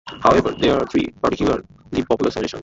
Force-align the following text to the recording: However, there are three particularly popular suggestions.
However, 0.19 0.55
there 0.59 0.79
are 0.79 0.85
three 0.87 1.11
particularly 1.21 1.61
popular 2.09 2.31
suggestions. 2.31 2.59